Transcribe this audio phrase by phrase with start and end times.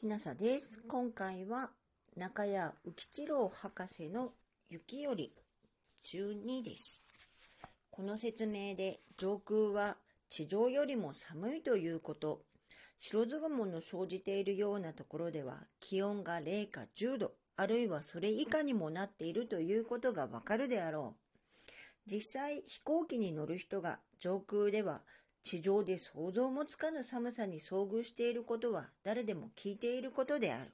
[0.00, 0.78] きなさです。
[0.88, 1.72] 今回は
[2.16, 4.30] 中谷浮一郎博士の
[4.70, 5.34] 雪より
[6.06, 7.02] 12です。
[7.90, 9.98] この説明で上空は
[10.30, 12.40] 地上よりも寒いということ、
[12.98, 21.14] 白ず雲の生じているようなところでは気温が0か10度、あるいはそれ以下にもなっているということがわかるであろ
[21.68, 21.70] う。
[22.10, 25.02] 実際飛行機に乗る人が上空では
[25.42, 30.72] 地上で想像もつかぬ寒さに遭遇していることは誰でも聞いていることである。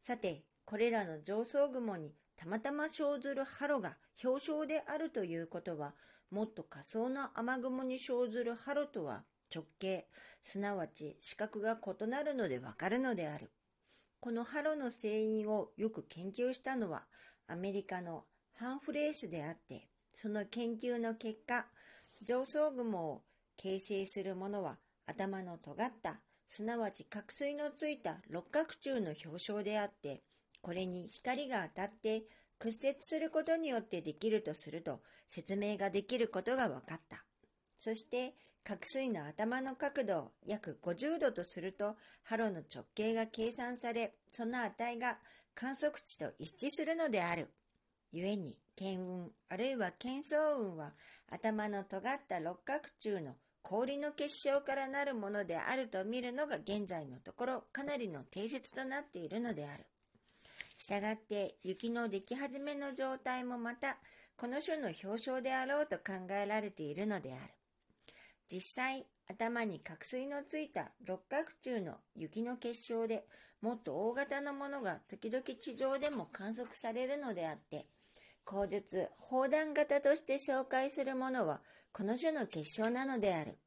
[0.00, 5.94] さて、これらの上層雲にたまたま生ずるハロが氷床であるということは、
[6.30, 10.06] もっと仮想の雨雲に生ずるハロとは直径、
[10.42, 13.50] すなわち視覚が異なるのでわかるのである。
[14.20, 17.04] このハロの成因をよく研究したのは
[17.46, 21.66] アメリカのハンフレースであって、その研究の結果、
[22.22, 23.22] 上層雲を
[23.56, 30.22] 形成するものは頭の尖った、すなわち角水のついた六角柱の表彰であって、
[30.62, 32.24] これに光が当たって
[32.58, 37.24] 屈折することによってできるとすると説明ができることが分かった。
[37.78, 45.18] そして、角水の頭の角度を約50度とすると、ハロの直径が計算され、その値が
[45.54, 47.48] 観測値と一致するのである。
[48.12, 50.94] 故に、剣雲、あるいは剣層雲は、
[51.30, 53.36] 頭の尖った六角柱の
[53.68, 59.84] 氷の結晶からなるものであると見るのが現在のところかなりの定説となっているのである。
[60.76, 63.96] したがって雪の出来始めの状態もまた
[64.36, 67.40] この種の表彰であろうと考えられているのである。
[68.52, 73.24] 実際、頭に角水のついた六角柱の雪の結晶で
[73.60, 77.86] もっと大型のものが時々地上でも観測されるのであって、
[78.46, 81.60] 口述、砲弾型として紹介するものは
[81.92, 83.58] この種の結晶なのである。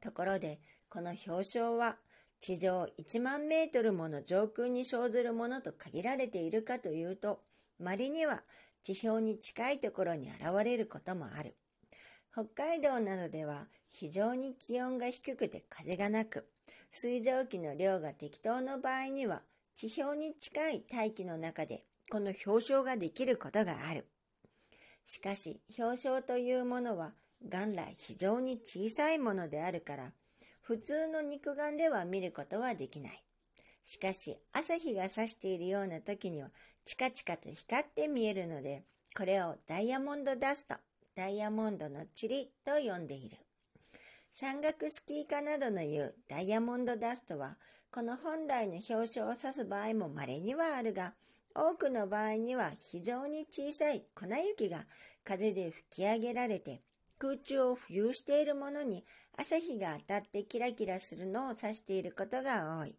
[0.00, 1.96] ところで、この表彰は、
[2.40, 7.40] 地上1万メートルもの上空に生ずるものと限られているかというと、
[7.78, 8.42] 稀には
[8.82, 11.54] 地表に近いところに現れることもある。
[12.32, 16.48] 北海道などでは非常に気温が低くて風がなく、
[16.90, 19.42] 水蒸気の量が適当の場合には、
[19.76, 24.06] 地表に近い大気の中でこの表彰ができることがある。
[25.06, 30.12] しかし、表彰というものは元来非常に小さいものであるから、
[30.62, 33.24] 普通の肉眼では見ることはできない。
[33.84, 36.48] しかし、朝日が差しているような時には、
[36.86, 38.82] チカチカと光って見えるので、
[39.16, 40.74] これをダイヤモンドダスト、
[41.14, 43.36] ダイヤモンドの塵と呼んでいる。
[44.32, 47.56] 山岳スキー家などの言うダイヤモンドダストは、
[47.92, 51.14] この本来の表彰を指す場合も稀にはあるが、
[51.54, 54.86] 多くの場合には非常に小さい粉雪が
[55.24, 56.82] 風で吹き上げられて
[57.18, 59.04] 空中を浮遊しているものに
[59.38, 62.96] 朝日が当たってキラキラするのを指していることが多い。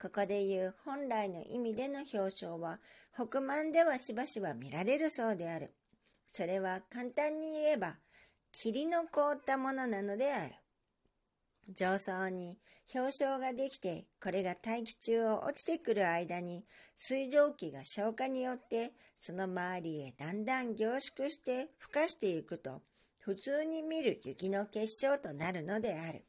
[0.00, 2.78] ここで言う本来の意味での表彰は
[3.14, 5.74] 北満ではしばしば見られるそうである。
[6.26, 7.96] それは簡単に言えば
[8.52, 10.54] 霧の凍ったものなのである。
[11.74, 12.58] 上層に
[12.92, 16.64] 氷床ができて、これが大気中を落ちてくる間に、
[16.94, 22.82] 水蒸気が消化によって、その周りへだんだん凝縮して孵化していくと、
[23.20, 26.24] 普通に見る雪の結晶となるのである。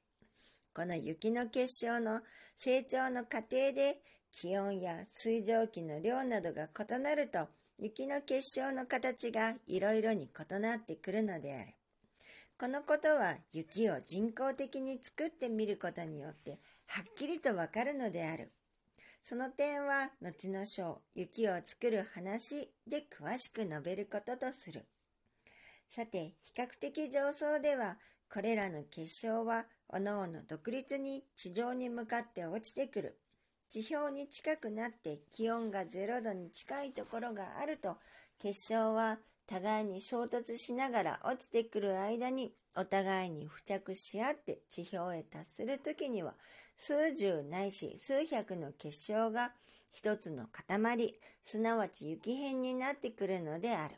[0.74, 2.22] この雪の結晶の
[2.56, 4.00] 成長の過程で
[4.32, 7.48] 気温や水蒸気の量などが異なると
[7.78, 11.74] 雪の結晶の形がいろいろに異なってくるのである。
[12.64, 16.52] このことは雪を人工的に作ってみることによって
[16.86, 18.54] はっきりとわかるのである。
[19.22, 24.86] その点は後の章、雪を作る話で詳しく述べることとする。
[25.90, 27.98] さて、比較的上層では、
[28.34, 33.20] これらの結晶は、おのおの独立に地上に向かって落ちてくる。
[33.70, 37.98] 地表に近くなって気温が0度に近いところがあると、
[38.40, 39.18] 結晶は
[39.48, 46.34] 互いに衝突しながら落ちてくる間にお互いに付着し合って地表へ達するときには
[46.78, 49.52] 数十ないし数百の結晶が
[49.92, 51.14] 一つの塊、
[51.44, 53.96] すなわち雪片になってくるのである。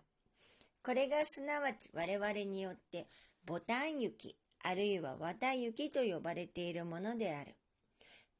[0.84, 3.08] これがすなわち我々によって
[3.46, 7.56] ボタン雪、あるいは綿雪と呼ばれているものである。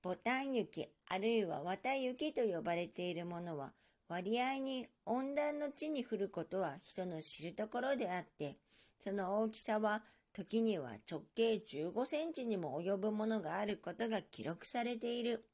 [0.04, 3.72] ボタン雪、あるいは綿雪と呼ばれているものは
[4.08, 8.58] 割合に温暖の地に降ることは人の知るところであって、
[9.00, 10.04] その大きさは
[10.34, 15.46] 時には直径15センチにも及ぶものがあることが記録されている。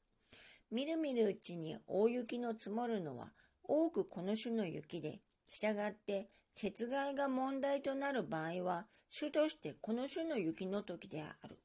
[0.70, 3.32] みるみるうちに大雪の積もるのは
[3.62, 6.28] 多くこの種の雪で、従って
[6.60, 11.58] 雪害が問題となる場合は、種としてこの種の雪の時である。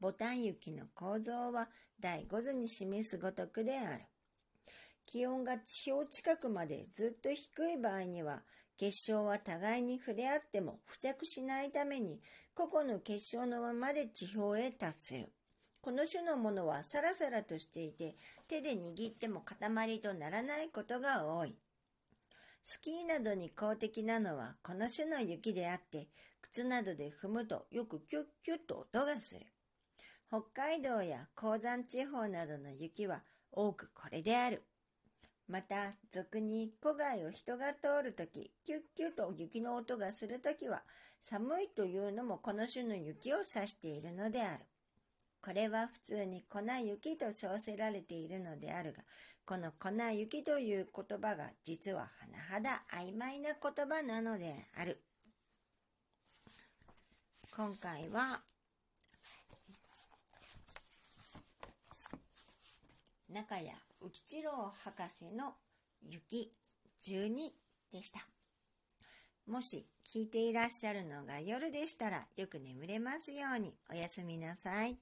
[0.00, 1.68] ボタン雪の構造は
[2.00, 4.11] 第5図に示すごとくである。
[5.12, 8.40] 気温が地表近くまでずっと低い場合には、
[8.78, 12.22] 結晶は互いに触れ合っても付着しないために、
[12.54, 15.30] 個々の結晶のままで地表へ達する。
[15.82, 18.16] この種のものはサラサラとしていて、
[18.48, 21.54] 手で握っても塊とならないことが多い。
[22.64, 26.08] スキーなどに公的なのはこの種の雪であって、
[26.40, 29.40] 靴などで踏むとよくキュッキュッと音がする。
[30.30, 33.20] 北海道や鉱山地方などの雪は
[33.50, 34.62] 多くこれである。
[35.48, 40.82] また、俗に戸外を人が通るとき、キュッキュッと雪の音がするときは、
[41.20, 44.64] 寒いというのもこの種の雪を指しているのである。
[45.40, 49.02] これは普通に粉雪と称せられているのであるが、
[49.44, 52.10] この粉雪という言葉が実は
[52.48, 55.02] 甚だ曖昧な言葉なのである。
[57.54, 58.40] 今回は、
[63.28, 63.70] 中谷
[64.02, 65.54] 浮郎博士の
[66.02, 66.50] 雪
[67.00, 67.52] 12
[67.92, 68.20] でした。
[69.46, 74.98] もし聞いていらっしゃるのが夜でしたらよく眠れますようにおやすみなさい。